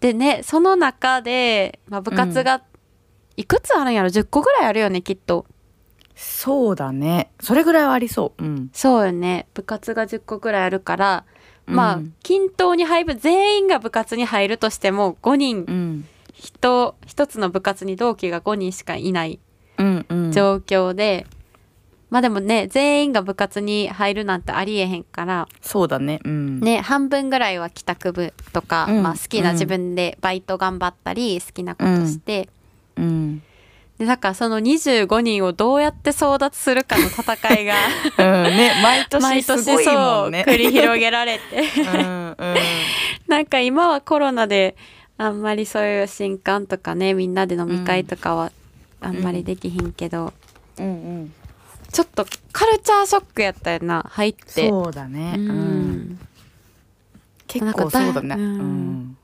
[0.00, 2.62] でね、その中で、まあ、部活が、
[3.36, 5.46] いくつあるんやろ ?10 個ぐらいあるよね、きっと。
[6.14, 7.30] そうだね。
[7.40, 8.44] それぐらいはありそう。
[8.44, 8.70] うん。
[8.72, 9.46] そうよね。
[9.54, 11.24] 部活が10個ぐらいあるから、
[11.66, 16.08] まあうん、均等に配分、全員が部活に入るとしても、5人うん。
[16.34, 19.38] 人、一つの部活に同期が5人しかいない
[19.78, 20.30] うんうん。
[22.10, 26.20] まあでもね、全員が部活に入るなんてありえへんから、そうだね。
[26.24, 26.60] うん。
[26.60, 32.48] ね、半分ぐらいは帰宅部とか、うんまあ好きな自分でバイト頑張ったり、好きなことして、
[32.96, 33.42] うん。
[33.98, 37.74] で、だからその25人をどうやって争奪するかの戦いが、
[38.18, 38.56] うん。
[38.56, 40.44] ね、毎毎年そう年すごいもんね。
[40.48, 42.56] 繰り広げられて、うんうん。
[43.28, 44.74] なんか今はコロナで
[45.16, 48.50] あんまりそういう新刊とかね、みんなで飲み会とかは
[49.00, 50.32] あんまりできひんけど、
[50.78, 51.34] うんうん。
[51.92, 54.68] ちょっとカルチャーショックやったよな、入って。
[54.68, 55.34] そうだね。
[55.36, 55.90] ううん。
[55.92, 56.18] ん。
[57.46, 58.28] 結構そうだね。
[58.28, 59.16] なんううんん。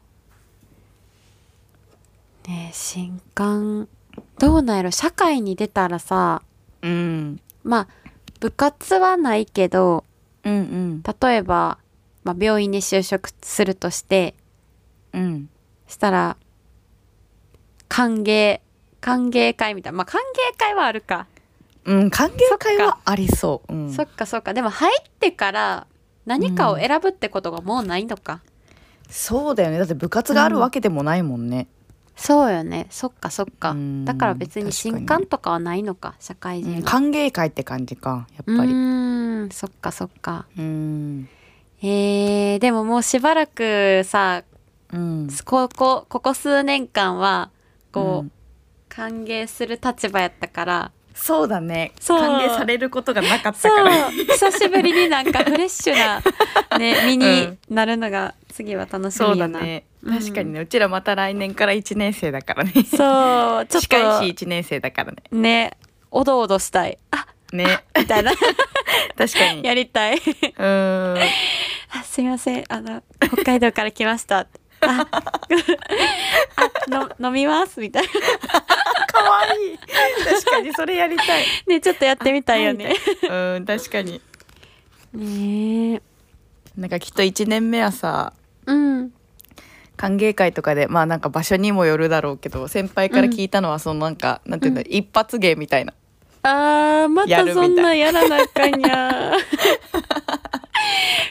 [2.49, 3.89] ねえ新刊、
[4.39, 6.43] どうなんやろ社会に出たらさ、
[6.83, 7.41] うん。
[7.65, 7.89] まあ、
[8.41, 10.05] 部活はないけど、
[10.45, 11.03] うんうん。
[11.03, 11.79] 例えば、
[12.25, 14.35] まあ、病院に就職するとして、
[15.13, 15.49] うん。
[15.89, 16.37] したら、
[17.89, 18.61] 歓迎、
[19.01, 19.97] 歓迎会みたいな。
[19.99, 21.27] まあ、歓迎会はあるか。
[21.87, 22.11] うん。
[22.11, 23.73] 歓迎会はありそう。
[23.73, 23.93] うん。
[23.93, 24.55] そっかそっか。
[24.55, 25.87] でも入ってから
[26.25, 28.41] 何かを選ぶってことがもうないのか。
[29.09, 29.79] そうだよね。
[29.79, 31.69] だって部活があるわけでもないもんね。
[32.17, 32.87] そうよね。
[32.91, 34.05] そっかそっかうん。
[34.05, 36.91] だから別に新刊とかはないのか、社会うん人は。
[36.91, 38.27] 歓迎会って感じか。
[38.37, 38.73] やっうぱり。
[38.73, 40.47] ーん、そっかそっか。
[40.59, 41.29] うん。
[41.83, 44.43] えー、でももうしばらくさ、
[44.93, 45.29] うん。
[45.45, 47.51] ここ、ここ数年間は、
[47.93, 48.33] こう、うん
[48.89, 51.93] 歓迎する立場やったから、そうだね。
[51.99, 56.23] そう歓迎されることがなかったそうから。、久しぶりになんかフレッシュな、
[56.79, 59.59] ね、 身になるのが次は楽しみそうやな。
[59.59, 59.85] だね。
[60.05, 62.73] うん確かにね、うちらまた来年から1年生だからね。
[62.85, 65.17] そう、 ちょっ近いしと、1年生だからね。
[65.33, 65.73] ね、
[66.13, 66.97] おどおどしたい。
[67.11, 67.81] あ、ね。
[67.99, 68.31] みたいな、
[69.19, 69.65] 確かに。
[69.65, 70.17] やりたい。
[70.17, 71.19] うーん。
[71.91, 74.47] あ、すいません、あの、北海道から来ました。
[74.81, 75.07] あ、
[76.57, 77.81] あの飲みます？
[77.81, 78.09] みたいな。
[78.09, 78.17] か
[79.23, 79.79] わいい。
[80.25, 81.45] 確かにそれやりたい。
[81.67, 82.95] ね、ちょっとやってみたいよね。
[83.23, 84.21] うん、確かに。
[85.15, 86.03] ねえ。
[86.77, 88.33] なんかきっと1年目はさ、
[88.67, 89.13] うん。
[89.97, 95.95] 歓迎会とかで、まあなんか場所にもよるだろうけど、先輩から聞いたのは、そのなんか、なんていうんだ、一発芸みたいな。
[96.43, 99.41] あーまたそんなんやらなあかんやう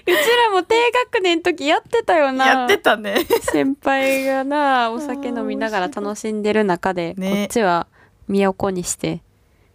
[0.08, 0.76] ちらも低
[1.14, 2.46] 学年の時やってたよな。
[2.46, 3.26] やってたね。
[3.42, 7.30] 先輩がな お酒飲みながら楽しんでる中で、ね。
[7.30, 7.88] こっちは
[8.28, 9.22] 身を粉にして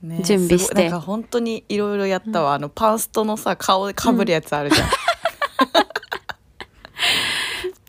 [0.03, 0.83] ね準備して。
[0.85, 4.89] なんか本当にいろいろやったわ、あのパンストのさ顔でかぶるやつあるじゃん、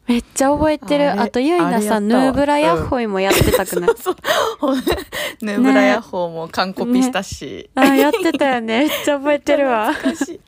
[0.08, 1.12] めっちゃ覚えてる。
[1.12, 4.16] あとゆいなさヌーブラヤッホイもやってたくない、そう。
[5.42, 8.80] ヌーブラヤッホーも完コピしたし、あやってたよね。
[8.80, 9.92] めっちゃ覚えてるわ。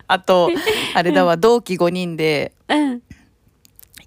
[0.07, 0.49] あと
[0.93, 1.37] あれだわ。
[1.37, 3.01] 同期5人でうん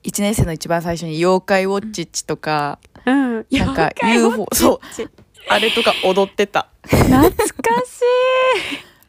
[0.07, 3.47] 1年生の一番最初に「妖怪ウォッチッチ」とか、うん。
[3.51, 4.81] なんか UFO そう
[5.49, 6.69] あれとか踊ってた。
[6.83, 7.35] 懐か
[7.85, 8.03] し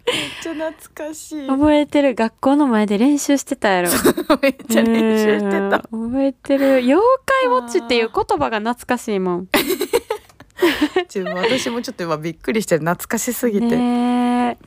[0.07, 1.45] めっちゃ懐かしい。
[1.45, 2.15] い覚えてる。
[2.15, 3.89] 学校の前で練習してたやろ。
[4.41, 5.83] めっちゃ練習してた。
[5.91, 6.11] うん。
[6.11, 6.75] 覚えてる。
[6.77, 9.47] 妖怪ウォッチっていう言葉が懐かしいもん。
[11.13, 14.57] 自分私もちょっと今びっくりして懐かしすぎて、ねえ。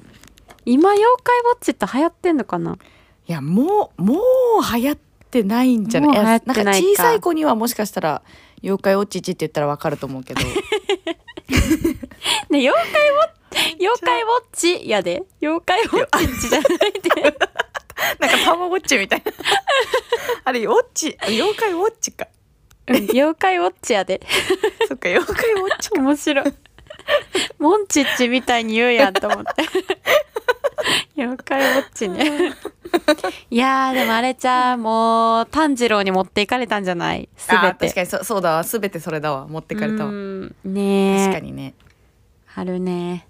[0.65, 2.79] 今妖怪ウォッチって流行ってんのかな？
[3.27, 5.10] いやもうもう流行って
[5.43, 6.11] ないんじゃない？
[6.11, 6.61] もう流行ってないか。
[6.63, 8.23] やんか小さい子にはもしかしたら
[8.63, 10.41] 「妖怪ウォッチッチ」って言ったらわかると思うけど。
[12.51, 15.23] ね妖怪ウォッ妖怪ウォッチやで。
[15.41, 17.39] 妖怪ウォッチじゃないで
[18.19, 19.33] なんかたまごっちみたいな。
[20.45, 22.27] あれウォッチ妖怪ウォッチか。
[22.89, 24.21] うん妖怪ウォッチやで。
[24.89, 26.55] そっか妖怪ウォッチ面白い。
[27.59, 29.51] モンチッチみたいに言うやんと思って
[31.17, 32.53] 妖怪ウォッチね。
[33.51, 37.29] いやーでもあれちゃんもう炭治郎に持っていかれたんじゃない？
[37.37, 37.87] すべて。
[37.89, 38.63] 確かにそそうだわ。
[38.63, 39.47] 全てそれだわ。
[39.49, 40.11] 持ってかれたわ。
[40.11, 41.27] うんねえ。
[41.27, 41.75] 確かにね。
[42.55, 43.27] あるね。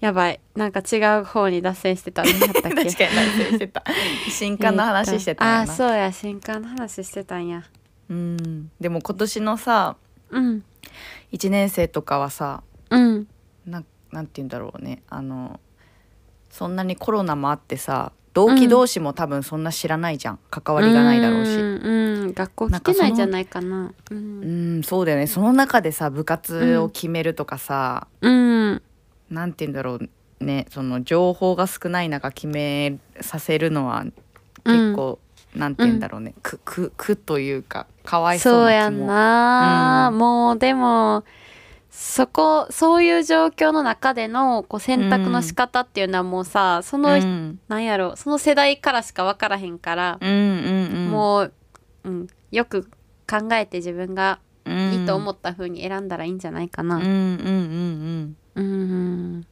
[0.00, 0.40] やばい。
[0.56, 2.22] なんか違う方に脱線してた。
[2.24, 2.74] 何やったっけ？
[2.74, 2.96] 確かに脱
[3.38, 3.84] 線してた。
[4.30, 5.60] 新刊の話してたんやな。
[5.62, 6.12] あーそうや。
[6.12, 7.62] 新刊の話してたんや。
[8.08, 8.70] うん。
[8.80, 9.96] でも今年のさ
[10.30, 10.64] うん。
[11.32, 13.26] 1年生とかはさうん。
[13.66, 15.02] ななんて言うんだろうね。
[15.08, 15.60] あの
[16.52, 21.50] そんなにコロナもあってさ同期同士も多分そんな知らないじゃん、関わりがないだろうし。
[21.54, 23.92] うん、うん、学校来てないんじゃないかな。
[24.10, 25.26] ううんん、そうだよね。
[25.26, 28.82] その中でさ部活を決めるとかさ、うん。
[29.30, 30.08] なんて言うんだろう
[30.44, 30.66] ね。
[30.70, 34.04] その情報が少ない中決めさせるのは
[34.64, 35.18] 結構、
[35.54, 40.18] なんて言うんだろうね、くくくというかかわいそうそうやな気もな、うん。
[40.18, 41.24] もうでも
[41.94, 47.60] そこそういう状況の中でのこう選択の仕方っていうのはもうさその、うん。
[47.68, 51.10] なんやろその世代からしか分からへんから、うんうんうん。
[51.10, 51.52] もう、
[52.04, 52.84] うん、よく
[53.30, 56.96] 考えて自分がうんいいと思った風に選んだらいいんじゃないかな。
[56.96, 59.46] うんうんうんうん。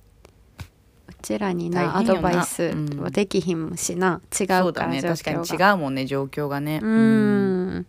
[1.09, 2.62] うちらになアドバイス
[2.96, 5.03] はできひんしな、違うからね。
[5.03, 5.70] 確かにが。
[5.70, 6.81] 違うもんね状況がね。
[6.83, 7.87] うん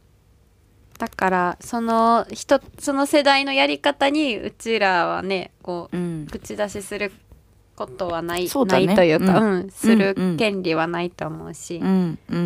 [1.01, 6.27] だからその人その世代のやり方にうちらはねこううん。
[6.29, 7.11] 口出しする
[7.75, 8.85] ことはない,、そうだね。
[8.85, 10.37] ないというか、ううんするうんうん。
[10.37, 12.37] 権利はないと思うし、うんうん。
[12.37, 12.39] う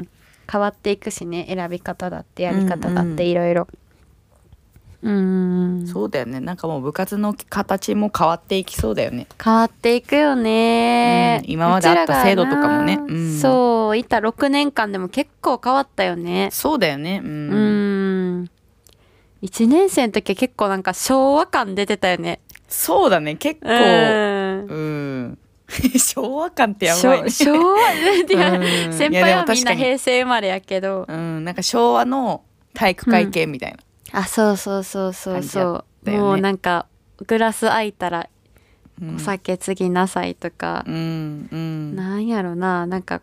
[0.00, 0.08] ん。
[0.50, 3.16] 変わっていくしね選び方だってやり方だっうんうん。
[3.16, 3.68] ていろいろ。
[3.70, 3.89] うん
[5.02, 6.40] そうだよね。
[6.40, 9.26] なんかもう部活の形も変わっていきそうだよね。
[9.42, 11.50] 変わっていくよね、うん。
[11.50, 12.98] 今まであった制度とかもね。
[13.00, 13.38] うん。
[13.38, 16.50] そういた6年間でも結構変わったよね。
[16.52, 17.22] そうだよね。
[17.24, 18.42] ううん。
[18.42, 18.50] ん
[19.42, 22.40] 1年生の時は結構なんか昭和感出てたよね。
[22.68, 23.36] そうだね。
[23.36, 23.68] 結構。
[23.68, 24.66] うん。
[24.66, 25.38] うん。
[25.98, 27.22] 昭和感ってやばい。
[27.22, 27.78] ね昭昭和
[28.92, 31.06] 先輩はみんな平成生まれやけど。
[31.08, 31.44] うん。
[31.44, 32.42] なんか昭和の
[32.74, 33.78] 体育会系みたいな、
[34.12, 36.18] あそうそうそうそうそったよね。
[36.18, 36.86] うもうなんか
[37.26, 38.28] グラス空いたら
[39.00, 39.16] うん。
[39.16, 40.84] お酒継ぎなさいとか。
[40.86, 41.96] う、んうん。
[41.96, 42.86] なんやろな。
[42.86, 43.22] なんか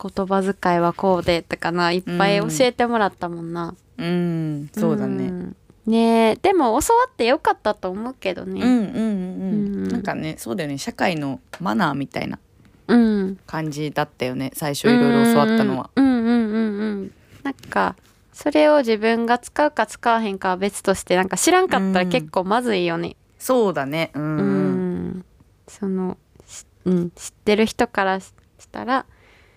[0.00, 1.90] 言葉遣いはこうでとかな。
[1.92, 4.70] いっぱい教えてもらったもんな、うん。
[4.72, 5.26] そうだね。
[5.28, 5.56] ん。
[5.86, 6.36] ねえ。
[6.36, 8.62] でも教わってよかったと思うけどね。
[8.62, 8.84] うんうんうん。
[8.84, 9.88] ううんん。
[9.88, 10.78] なんかねそうだよね。
[10.78, 12.38] 社会のマナーみたいな
[12.86, 13.38] うん。
[13.46, 14.52] 感じだったよね。
[14.54, 15.90] 最初いろいろ教わったのは。
[15.96, 17.12] うんうんうんうんうん。
[17.42, 17.96] なんか
[18.40, 23.16] それを自分が使うか使わへんかは別としてなんか知らんかったら結構まずいよね。
[23.36, 24.12] そうだね。
[24.14, 24.22] うん。
[24.22, 25.08] ううん。
[25.18, 25.24] ん
[25.66, 29.06] そのしうん知ってる人からししたら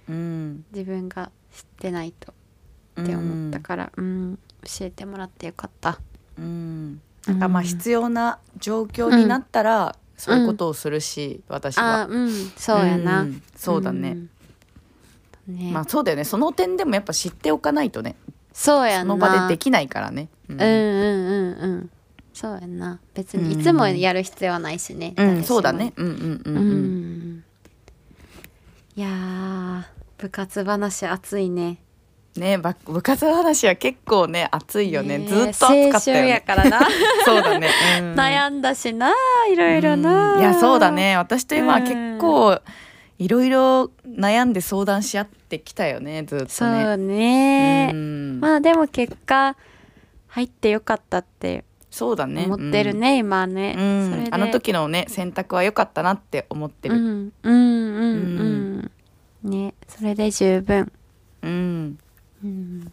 [0.09, 0.65] うん。
[0.73, 2.33] 自分が知ってないと
[2.99, 5.99] って思ったからうん、教えてもらってよかった。
[6.39, 7.01] うん。
[7.27, 12.31] なんかまあ必要な状況になったらそういうことをするし私あはうん。
[12.57, 13.43] そうやな、ん。
[13.55, 14.17] そうだね。
[15.47, 15.55] うん。
[15.55, 16.23] ね、まあそうだよね。
[16.23, 18.15] その点でもやっぱ知っておかないとね
[18.53, 20.29] そうやその場でできないからね。
[20.49, 21.89] ううんうんうんうん。
[22.33, 22.99] そうやんな。
[23.13, 25.43] 別にいつもやる必要はないしね、うん。
[25.43, 25.93] そうだね。
[25.95, 26.57] うんうんううん。
[26.57, 27.37] うん。
[27.37, 27.43] ん
[28.95, 29.83] いやー
[30.17, 31.77] 部活話熱いね。
[32.35, 35.17] ねば部活の話は結構ね熱いよね。
[35.17, 36.87] ねずっと熱かったよ青春やねからな。
[37.25, 37.67] そうだね、
[37.99, 38.13] うん。
[38.19, 39.11] 悩んだしな
[39.49, 40.39] いろいろな、うん。
[40.39, 41.17] いやそうだね。
[41.17, 41.83] 私と今はうん。
[41.83, 42.61] 結構
[43.21, 46.49] いろいろ悩んで相談し合ってきたよねずっとね。
[46.49, 48.39] そうね、うん。
[48.39, 49.55] まあでも結果
[50.29, 52.45] 入ってよかったってそうだね。
[52.45, 56.95] 思ってるね、今はね、うん、あの時のね選択は良かったなって思ってる。
[56.95, 58.91] うんうんうん
[59.43, 59.51] うん。
[59.51, 60.91] ねそれで十分、
[61.43, 61.99] うん。
[62.43, 62.91] うん、っ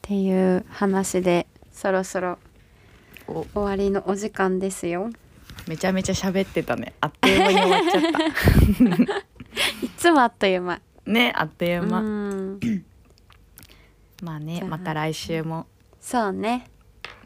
[0.00, 2.38] ていう話でそろそろ
[3.26, 3.44] お。
[3.52, 5.10] 終わりのお時間ですよ
[5.68, 6.94] めちゃめちゃ喋ってたね。
[7.00, 8.02] あっという間に終わっちゃっ
[9.06, 9.86] た。
[9.86, 10.80] いつもあっという間。
[11.06, 12.60] ねあっという間、うん。
[14.22, 15.66] まあねまた来週も。
[16.00, 16.70] そうね。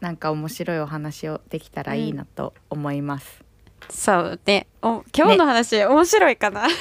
[0.01, 3.41] なんか面白いお話をできたらいいなと思います、
[3.89, 4.67] そうね。
[4.81, 6.63] お今日の話、面白いかな？
[6.63, 6.73] 確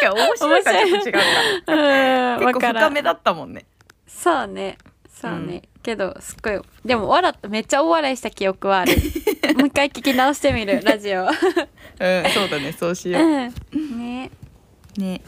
[0.00, 1.20] かに面白いかちょっと違うか
[1.72, 3.64] うん結構深めだったもんね。
[4.08, 4.76] そうね。
[5.08, 8.94] そうね、けどすっごいでも笑っためっちゃ大笑いした記憶はある。
[9.56, 11.24] もう一回聞き直してみるラジオ。
[11.24, 11.28] うん
[12.30, 13.22] そうだねそうしよう。
[13.22, 13.98] うん。
[13.98, 14.30] ね。
[14.96, 15.20] ね。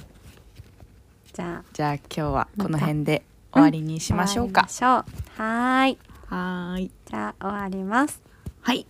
[1.33, 1.65] じゃあ。
[1.73, 4.83] じゃあ今日はこの辺で終わりにしましょうか、う。
[4.83, 5.99] はーい。
[6.27, 6.91] はーい。
[7.07, 8.23] じゃあ終わります。
[8.63, 8.87] はい。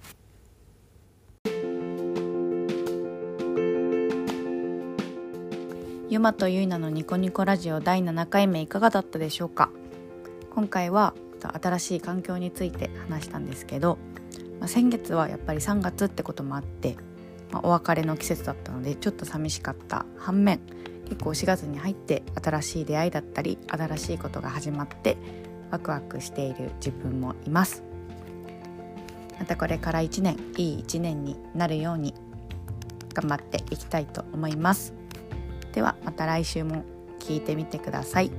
[6.10, 9.70] ゆまとゆいなのニコニコラジオ第7回目いかがだったでしょうか？
[10.54, 11.12] 今回は
[11.44, 13.98] た新しい環境について話したんですけど、
[14.60, 16.96] まあ、先月はやっぱり3月ってこともあって、
[17.52, 20.60] まあ、お別れの季節だったのでちょっと寂しかった反面
[21.08, 25.18] 結構4月に入って新しい出会いだったり新しいことが始まって
[25.70, 27.82] ワクワクしている自分もいます。
[29.38, 32.14] またこれから1年いい1年になるように
[33.12, 34.94] 頑張っていきたいと思います。
[35.72, 36.84] ではまた来週も
[37.18, 38.30] 聞いてみてください。